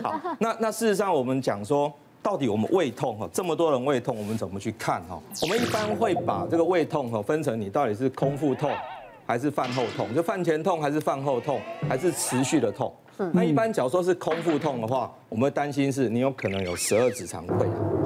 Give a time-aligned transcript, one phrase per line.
[0.00, 1.92] 好，那那事实上我们讲说，
[2.22, 5.20] 到底我们胃痛哈，这么多人胃痛，我们怎么去看哈？
[5.42, 8.70] 我们一般会把这个胃痛哈分成你到底是空腹痛，
[9.26, 12.92] 还是饭后痛，就饭前痛还是饭后痛，还是持续的痛。
[13.32, 18.01] 那一般假如说是空腹痛的话，我们会担心是你有可能有十二指肠溃疡。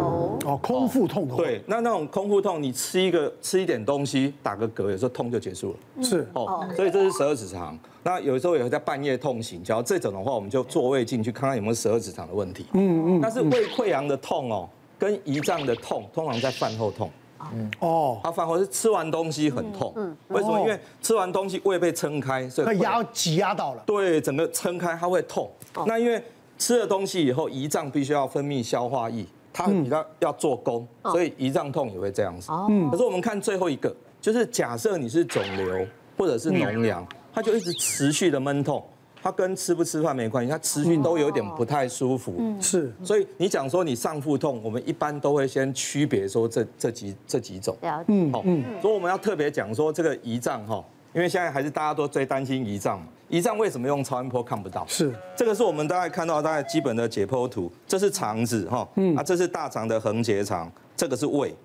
[0.46, 6.04] 哦，空腹痛的，对，那那种空腹痛，你吃一个吃一点东西，打个嗝，有时候痛就结束了。
[6.04, 7.76] 是哦，所以这是十二指肠。
[8.04, 12.64] 那有时候也会在半夜痛醒，只要这种的话，我们就做胃镜去看看有没有十二指肠的问题。
[12.74, 13.20] 嗯嗯。
[13.20, 17.10] 但是胃溃疡的痛哦，跟胰脏的痛，通常在饭后痛。
[17.52, 19.92] 嗯哦，它饭后是吃完东西很痛。
[19.96, 20.16] 嗯。
[20.28, 20.60] 为什么？
[20.60, 23.82] 因为吃完东西胃被撑开，所以它压挤压到了。
[23.84, 25.50] 对，整个撑开它会痛。
[25.86, 26.22] 那因为
[26.56, 29.26] 吃了东西以后，胰脏必须要分泌消化液。
[29.56, 32.52] 它比较要做工，所以胰脏痛也会这样子。
[32.68, 35.86] 嗯，可是我们看最后一个，就是假设你是肿瘤
[36.18, 38.84] 或者是脓疡，它就一直持续的闷痛，
[39.22, 42.34] 它跟吃不吃饭没关系，它持续都有点不太舒服。
[42.60, 47.74] 是，所以你讲说你上腹痛，我们一般都会先区别说这这几这几种。
[48.08, 48.42] 嗯，好，
[48.82, 50.84] 所以我们要特别讲说这个胰脏哈，
[51.16, 53.02] 因为现在还是大家都最担心胰脏。
[53.30, 54.84] 胰脏为什么用超音波看不到？
[54.86, 61.56] 是这个是我们大概看到大概基本的解剖图，这是肠子哈，嗯，啊，这是大肠的横结肠，这个是胃。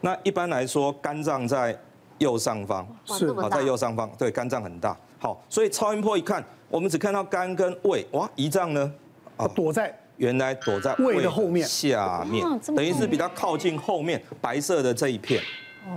[0.00, 1.78] 那一般来说，肝脏在
[2.16, 4.96] 右上方，是好在右上方，对，肝脏很大。
[5.18, 8.90] 好，所以超音波一看，我们只看到肝跟胃，哇，胰脏呢？
[9.36, 12.42] 啊，躲在原来躲在胃的后面下面，
[12.74, 15.42] 等于是比较靠近后面白色的这一片。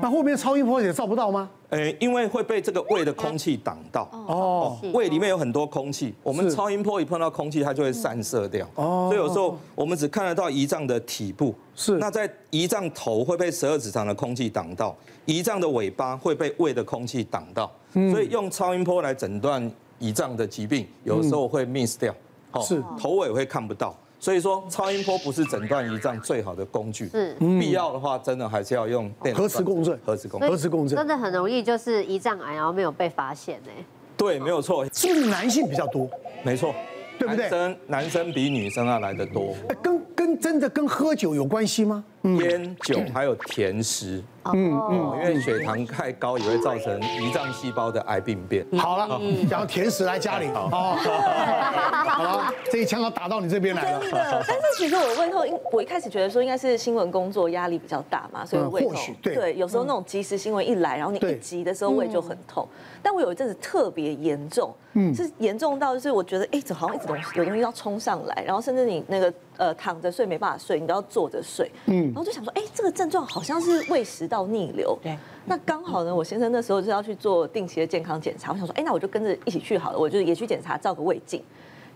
[0.02, 1.50] 那后面超音波也照不到吗？
[1.70, 4.08] 诶，因为会被这个胃的空气挡到。
[4.12, 8.66] 哦，胃里面有很多空气，我们超音波一碰到空气，它就会散射掉。
[8.76, 11.54] 哦，所以有时候我们只看得到胰脏的体部。
[11.76, 11.98] 是。
[11.98, 17.70] 那在胰脏头会被十二指肠的空气挡到，胰脏的尾巴会被胃的空气挡到。
[17.94, 22.14] 所以用超音波来诊断胰脏的疾病，有时候会 miss 掉。
[22.62, 22.82] 是。
[22.98, 23.96] 头尾会看不到。
[24.20, 27.08] 所以说，超音波不是诊断胰脏最好的工具。
[27.10, 29.98] 是，必要的话，真的还是要用核磁共振。
[30.06, 33.70] 核磁共振，核磁共振，真的很容易就是胰脏癌，然后没有被发现呢。
[34.18, 34.84] 对，没有错。
[34.92, 36.10] 是不是男性比较多？
[36.44, 36.74] 没错，
[37.20, 37.44] 对不对？
[37.44, 39.54] 男生男生比女生要来的多。
[39.84, 42.04] 跟跟真的跟喝酒有关系吗？
[42.24, 44.24] 烟酒还有甜食。
[44.54, 48.66] 嗯嗯，因为血糖太高也会造成胰脏细胞的癌病变。
[48.78, 49.20] 好了，
[49.50, 50.70] 讲甜食来家里哦。
[50.72, 54.00] 好了，这一枪要打到你这边来了。
[54.00, 58.96] 真的，但是其实我胃痛，我一开始觉得说应该是新闻工作压力比较大嘛，所以胃痛。
[59.22, 62.66] 对，有时候那种即时新闻一来，然后你一急的时候胃就很痛。
[63.04, 71.70] 但我有一阵子特别严重，嗯，是严重到就是我觉得哎，怎么好像一直东西有东西要冲上来，然后甚至你那个呃躺着睡没办法睡，你都要坐着睡。
[72.18, 74.48] 后就想说，哎，这个症状好像是胃食道。
[74.48, 81.44] 逆流，对，那刚好呢，我先生那时候就要去做定期的健康检查，我想说，哎，那我就跟着一起去好了，我就也去检查，照个胃镜。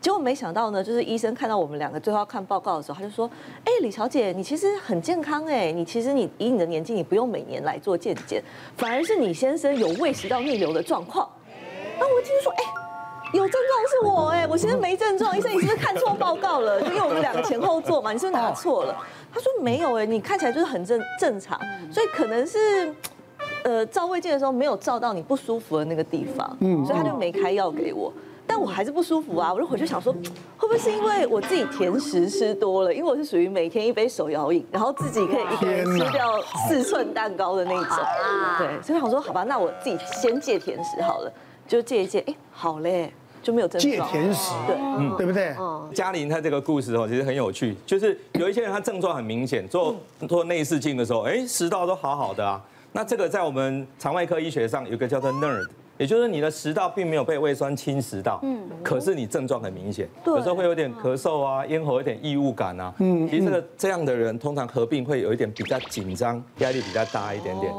[0.01, 3.29] 结果没想到呢，就是医生看到我们两个最后要看报告的时候，他就说，
[3.63, 8.43] 哎，李小姐，你其实很健康哎，你其实你以你的年纪，你不用每年来做健检，
[8.75, 11.29] 反而是你先生有胃食道逆流的状况。
[11.97, 12.63] 那我听说，哎，
[13.33, 16.81] 有症状是我哎，我先生没症状，医生你是不是看错报告了？
[16.81, 18.95] 就因为我们两个前后座嘛，你是不是拿错了？
[19.33, 21.57] 他说没有哎，你看起来就是很正正常，
[21.91, 22.93] 所以可能是，
[23.63, 28.11] 呃，照胃镜的时候没有照到你不舒服的那个地方，嗯，所以他就没开药给我，
[28.45, 30.11] 但我还是不舒服啊，我就回去想说，
[30.57, 32.93] 会不会是因为我自己甜食吃多了？
[32.93, 37.97] 因为我是属于每天一杯手摇饮，然后自己可以一个人吃掉四寸蛋糕的那种，
[38.57, 41.31] 对，所以我想说，好吧，那我自己先戒甜食好了，
[41.65, 43.13] 就戒一戒，哎，好嘞。
[43.41, 43.91] 就没有症状。
[43.91, 45.55] 戒甜食，对，嗯，对不对？
[45.93, 49.95] 嘉玲她这个故事哦，其实很有趣，就是有一些人他症状很明显，做
[50.27, 52.61] 做内视镜的时候，哎，食道都好好的啊。
[52.93, 67.73] 那这个在我们肠外科医学上有个叫做 NERD，也就是你的食道并没有被胃酸侵蚀到，嗯，可是你症状很明显，有时候会有点咳嗽啊，咽喉有点异物感啊，嗯，其实这个这样的人通常合并会有一点比较紧张，压力比较大一点点。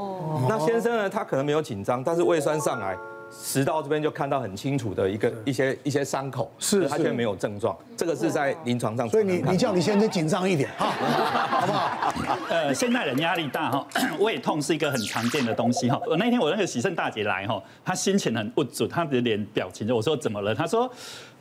[0.48, 2.96] 那先生呢，他可能没有紧张，但是胃酸上来。
[3.32, 9.08] 食道这边就看到很清楚的一个一些一些伤口，是他却没有症状，这个是在临床上。
[9.08, 10.86] 所以你你叫你先生紧张一点哈，
[11.60, 12.38] 好不好？
[12.48, 13.86] 呃，现代人压力大哈，
[14.20, 16.00] 胃痛是一个很常见的东西哈。
[16.06, 20.54] 我那天我那个喜胜大姐来哈，她心情很不足，她的脸表情就我说怎么了？
[20.54, 20.90] 她说。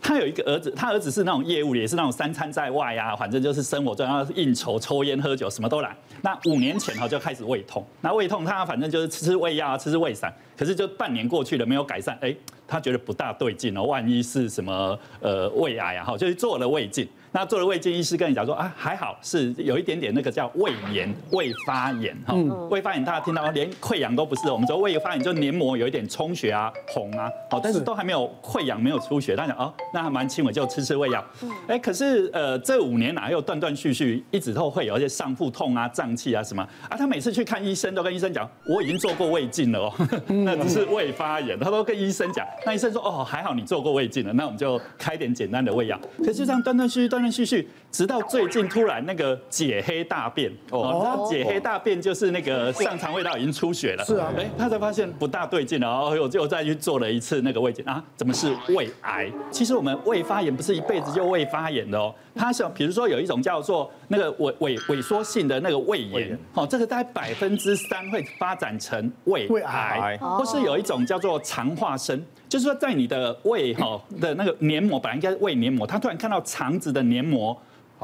[0.01, 5.95] 他有一个儿子，他儿子是那种业务，也是那种三餐在外啊，反正就是生活中要应酬、抽烟、喝酒，什么都来。
[6.21, 12.35] 那五年前哈就开始胃痛，那胃痛他反正就是吃吃胃药，吃吃胃散，可是就半年过去了没有改善，哎，
[12.67, 17.07] 他觉得不大对劲哦，万一是什么呃胃癌啊，哈，就去做了胃镜。
[17.33, 22.35] 那做了胃镜，医师跟你讲说啊，还好是有一点点那个叫胃炎、胃发炎哈。
[22.69, 29.33] 胃发炎大家听到连溃疡都不是，我们说胃发炎就黏膜有一点充血啊、红啊，好，但是都还没有溃疡、没有出血。
[29.35, 31.23] 他讲哦，那还蛮轻微，就吃吃胃药。
[31.67, 36.97] 哎，可是呃，这五年来又断断续续，一直都会有一些上腹痛啊、胀气啊什么啊。
[36.97, 39.93] 他每次去看医生都跟医生讲，我已经做过胃镜了哦，
[40.27, 41.57] 那只是胃发炎。
[41.57, 45.97] 他都跟医生讲，那医生说哦，还好你做过胃镜了，那我们就开点简单的胃药。
[46.17, 50.51] 可是这样断断续续、断断续续，直到最近突然那个解黑大便。
[50.71, 54.03] 哦，解黑大便就是那个上肠胃道已经出血了。
[54.03, 59.31] 是啊，哎，他才发现不大对劲了，然后又又再去做了一次那个胃镜啊，怎么是胃癌？
[59.51, 72.23] 其实我们胃发炎不是一辈子就胃发炎的哦，它是比如说有一种叫做那个萎萎萎缩性的那个胃炎，哦，这个大概百分之三会发展成胃癌，或是有一种叫做肠化生。
[72.49, 77.55] 就是说，在你的胃哈的那个黏膜，本来应该是胃黏膜，它突然看到肠子的黏膜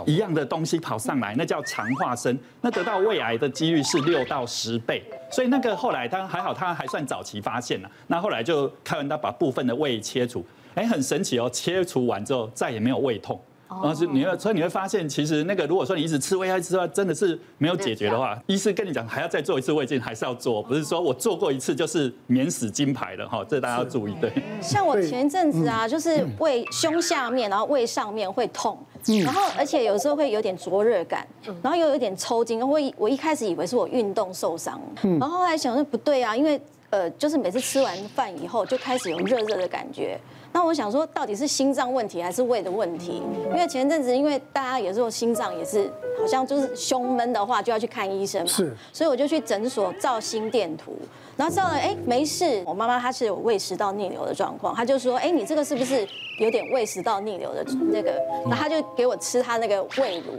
[0.05, 5.01] 一样的东西跑上来，那叫肠化生，那得到胃癌的几率是六到十倍。
[5.31, 10.45] 所以那个后来他还好，他还算早期发现了，那后来就开完刀把部分的胃切除，
[10.75, 13.39] 哎，很神奇哦，切除完之后再也没有胃痛。
[13.69, 24.15] 然后是你会，所以你会发现，其实那个如果说你一直吃胃药吃的真的是没有解决的话，医师跟你讲还要再做一次胃镜，还是要做，不是说我做过一次就是免死金牌了哈，这大家要注意。
[24.21, 24.31] 对，
[24.61, 28.79] 像我前一阵子啊，就是胃胸下面，然后胃上面会痛，
[29.23, 31.25] 然后而且有时候会有点灼热感，
[31.61, 32.59] 然后又有点抽筋。
[32.67, 34.81] 我我一开始以为是我运动受伤，
[35.19, 36.59] 然后后来想说不对啊，因为
[36.89, 40.17] 呃，就是每次吃完饭以后就开始有热热的感觉。
[40.53, 43.21] 那我想说，到底是心脏问题还是胃的问题？
[43.51, 48.47] 因为前阵子，因为大家有时候心脏也是好像就是胸闷的话，就要去看医生嘛。
[48.47, 48.75] 是。
[48.91, 50.97] 所以我就去诊所照心电图，
[51.35, 52.63] 然后照了，哎，没事。
[52.65, 56.07] 我妈妈她是有胃食道逆流的状况，她就说，哎，你这个是不是
[56.39, 58.11] 有点胃食道逆流的那个？
[58.45, 60.33] 然后她就给我吃她那个胃乳。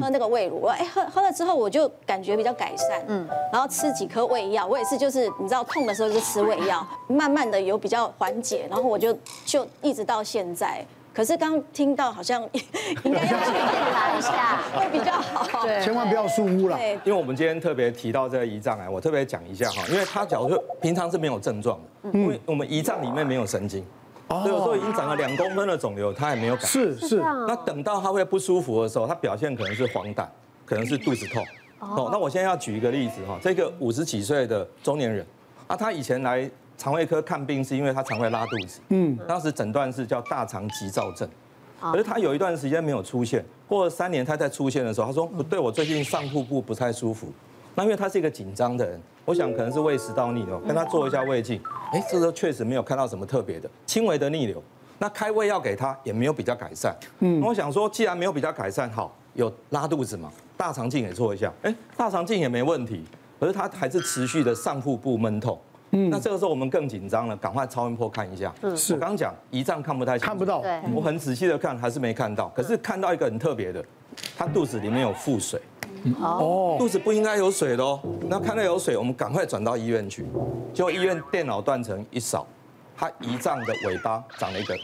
[0.00, 10.84] 喝那个胃乳，我哎喝喝了之后我就感觉比较改善，嗯，然后吃几颗胃药，我也是就是你知道痛的时候就吃胃药，慢慢的有比较缓解，然后我就就一直到现在。
[11.14, 12.42] 可是刚听到好像
[13.02, 13.54] 应 该要去检
[13.90, 16.78] 查一下会比较好，对， 千万不要疏忽了。
[17.04, 23.82] 因为我们今天特别提到这个胰脏癌，我特别讲一下哈，因为它假如说平常是没有症状的，因为我们胰脏里面没有神经。
[24.28, 26.70] 所以有时候已经长了两公分的肿瘤，他也没有改善。
[26.70, 27.16] 是是。
[27.16, 30.26] 那等到他会不舒服的时候，他表现可能是黄疸，
[30.64, 31.44] 可能是肚子痛。
[31.78, 32.08] 哦。
[32.10, 35.24] 那我现在要举一个例子哈，这个五十几岁的中年人，
[35.66, 38.80] 啊，他以前来肠胃科看病是因为他肠胃拉肚子。
[38.88, 39.16] 嗯。
[39.28, 41.28] 当时诊断是叫大肠急躁症。
[41.78, 47.28] 可是他有一段时间没有出现，过了三年他再出现的时候，他说不对，我最近上腹部不太舒服。
[47.76, 49.00] 那因为他是一个紧张的人。
[49.24, 51.60] 我想可能是胃食道逆流，跟他做一下胃镜，
[51.92, 54.62] 哎，这时候确实没有看到什么特别的，轻微的逆流。
[54.98, 56.96] 那开胃药给他也没有比较改善。
[57.18, 63.04] 嗯，我想说，既然没有比较改善，好，有拉肚子嘛，大肠镜也做一下，哎，大肠镜也没问题，
[63.40, 65.58] 可是他还是持续的上腹部闷痛。
[65.90, 68.54] 嗯，那这个时候我们更紧张了，赶快超音波看一下。
[68.62, 70.62] 嗯，是我刚刚讲胰脏看不太清楚，看不到。
[70.62, 72.48] 对，我很仔细的看，还是没看到。
[72.54, 73.84] 可是看到一个很特别的，
[74.38, 75.60] 他肚子里面有腹水。
[76.20, 78.00] 哦，肚子不应该有水的哦。
[78.28, 80.26] 那看到有水，我们赶快转到医院去。
[80.72, 82.46] 结果医院电脑断层一扫，
[82.96, 84.74] 他胰脏的尾巴长了一个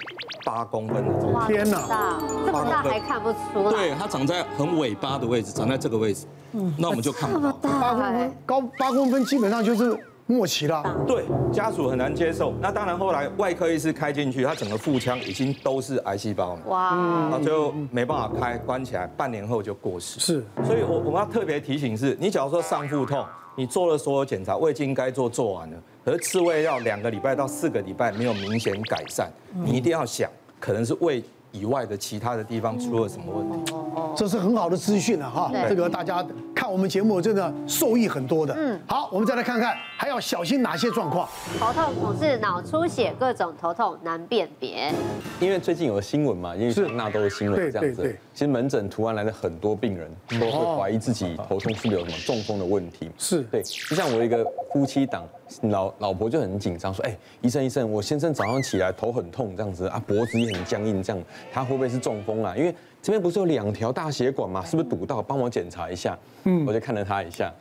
[0.45, 1.47] 八公分的。
[1.47, 3.71] 天哪，这么大还看不出来？
[3.71, 6.27] 对，它长在很尾巴的位置，长在这个位置。
[6.53, 7.53] 嗯，那我们就看不到。
[7.53, 9.99] 八公分，高八公分，基本上就是。
[10.33, 12.55] 末期了，对，家属很难接受。
[12.61, 16.61] 那当然，后来外科医师开进去，他整个腹腔已经都是癌细胞了。
[16.67, 20.19] 哇，那就没办法开，关起来，半年后就过世。
[20.19, 23.25] 是，所以我我们要特别提醒是，你假如说上腹痛，
[23.55, 33.75] 你做了所有检查，胃镜该做做完了，可是吃胃药两个礼拜到四个礼拜没有明显改善，你一定要想，可能是胃以外的其他的地方出了什么问题。
[34.23, 36.25] 这是很好的资讯了哈，这个大家
[36.55, 38.55] 看我们节目真的受益很多的。
[38.57, 41.29] 嗯，好，我们再来看看还要小心哪些状况。
[41.59, 44.93] 头痛、不是脑出血，各种头痛难辨别。
[45.41, 48.17] 因为最近有个新闻嘛，因为那都是新闻这样子。
[48.33, 50.09] 其实门诊突然来了很多病人，
[50.41, 53.11] 都会怀疑自己头痛是不是有什么中风的问题。
[53.19, 55.25] 是对，就像我一个夫妻档，
[55.63, 62.55] 老老婆就很紧张，说：“哎，医生医生，我先生早上起来头很痛这样子啊，脖子也很僵硬这样，他会不会是中风啊？
[62.57, 64.65] 因为这边不是有两条大血管嘛？
[64.65, 65.21] 是不是堵到？
[65.23, 66.19] 帮我检查一下。
[66.45, 67.53] 嗯，我就看了他一下，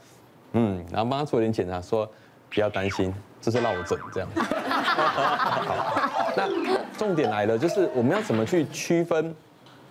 [0.53, 2.10] 嗯，然后帮他做点检查，说
[2.53, 4.29] 不要担心，这是落枕这样。
[4.36, 6.48] 好，那
[6.98, 9.33] 重点来了，就是我们要怎么去区分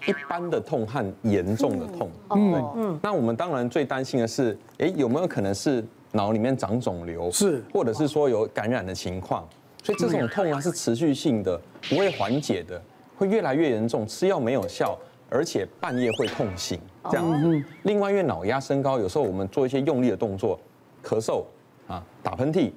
[0.06, 2.10] 一般的痛和严重的痛？
[2.30, 3.00] 嗯嗯。
[3.02, 7.30] 那我们当然最担心的是，哎，有没有可能是脑里面长肿瘤？
[7.30, 9.48] 是，或者是说有感染的情况？
[9.82, 12.80] 所以这种痛啊是持续性的，不会缓解的，
[13.16, 14.98] 会越来越严重，吃药没有效。
[15.32, 16.76] 而且半夜会痛醒
[17.08, 17.64] 这样。
[17.84, 20.58] 另外，因为脑压升高，有时候我们做一些用力的动作，
[21.04, 21.44] 咳嗽
[21.86, 22.72] 啊、打喷嚏，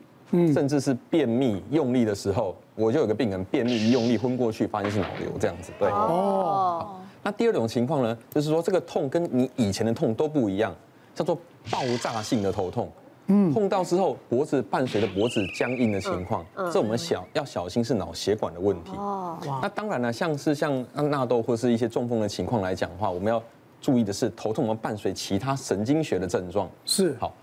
[0.53, 5.71] 甚至是便秘用力的时候，我就有个病人便秘一用力昏过去，发现是脑瘤这样子。
[5.79, 5.89] 对。
[5.89, 7.01] 哦。
[7.23, 10.75] 那第二种情况呢，就是说这个痛跟你以前的痛都不一样，
[11.15, 11.35] 叫做
[11.71, 12.87] 爆炸性的头痛。
[13.27, 18.91] 嗯，碰到之后脖子伴随着脖子僵硬的情况，这我们小要小心是脑血管的问题。
[18.97, 23.41] 哦，那当然了，像是像纳豆或是一些中风的情况来讲的话，我们要
[23.79, 26.69] 注意的是头痛，我们伴随其他神经学的症状。
[26.85, 27.33] 是，好，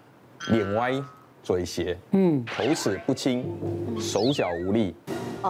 [0.49, 0.93] 脸歪、
[1.43, 3.45] 嘴斜，嗯，口齿不清，
[3.99, 4.95] 手脚无力。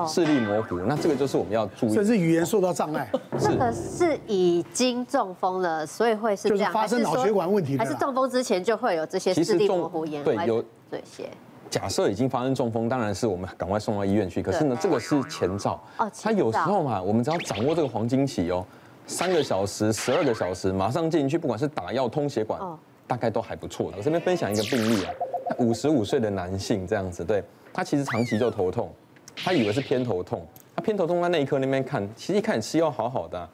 [0.09, 3.11] 视力模糊，那这个就是我们要注意，甚至语言受到障碍。
[3.39, 11.31] 这个是已经中风了，所以会是这样，就是发生脑血管问题，还是中风之前就会有这些视力模糊、眼歪、嘴斜？
[11.69, 14.43] 假设已经发生中风，当然是我们赶快送到医院去。
[14.43, 15.81] 可是呢，这个是前兆。
[15.99, 18.67] 哦，他有时候嘛，我们只要掌握这个黄金期哦，
[19.07, 22.61] 三个小时、十二个小时，马上进去，不管是打药、通血管，
[23.07, 23.99] 大概都还不错的。
[23.99, 25.13] 我这边分享一个病例啊，
[25.59, 27.41] 五十五岁的男性这样子，对，
[27.73, 28.93] 他其实长期就头痛。
[29.37, 30.47] 他以为是偏头痛，
[30.77, 33.49] 他偏头痛在内科那边看，其实一开始吃药好好的，啊，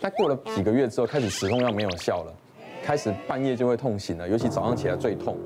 [0.00, 2.32] 但过了几个月之后，开始止痛药没有效了，
[2.82, 5.36] 开始半夜就会痛醒了，尤其早上起来最痛。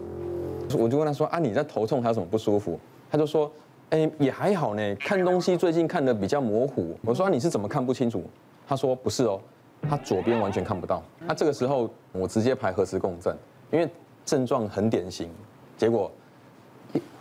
[0.78, 2.80] 我就问他说啊，你在头痛还有什么不舒服？
[3.10, 3.52] 他就说，
[3.90, 6.96] 哎，也还好呢，看东西最近看得比较模糊。
[7.02, 8.24] 我说啊，你是怎么看不清楚？
[8.66, 9.38] 他说不是哦，
[9.82, 11.02] 他左边完全看不到。
[11.26, 13.36] 那这个时候我直接排核磁共振，
[13.70, 13.86] 因为
[14.24, 15.28] 症状很典型，
[15.76, 16.10] 结果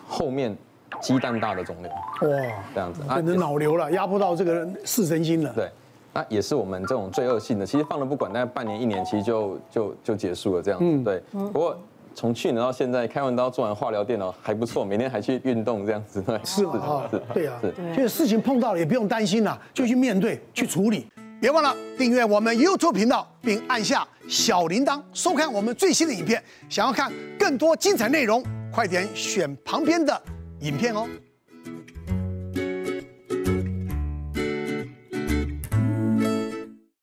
[0.07, 0.55] 后面。
[1.01, 2.37] 鸡蛋大的肿瘤，哇，
[2.73, 5.51] 这样子，变成脑瘤了，压迫到这个视神经了。
[5.53, 5.69] 对，
[6.13, 11.03] 那也是我们这种最恶性的，其实放了不管，大概半年一年，其实就就就结束了这样子。
[11.03, 11.77] 对，不过
[12.13, 16.21] 从去年到现在，开完刀做完化疗，电脑还不错，每天还去运动这样子。
[16.21, 17.73] 对，是啊，对啊，是。
[17.95, 21.07] 就是事情碰到了也不用担心了，就去面对，去处理。
[21.39, 26.43] 别忘了订阅我们 YouTube 频道，并按下小铃铛，收看我们最新的影片。
[26.69, 30.21] 想要看更多精彩内容，快点选旁边的
[30.61, 31.09] 影片哦。